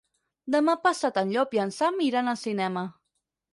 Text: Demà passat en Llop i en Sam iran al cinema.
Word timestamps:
Demà 0.55 0.73
passat 0.85 1.19
en 1.23 1.35
Llop 1.35 1.53
i 1.59 1.63
en 1.65 1.75
Sam 1.77 2.01
iran 2.09 2.35
al 2.35 2.43
cinema. 2.47 2.87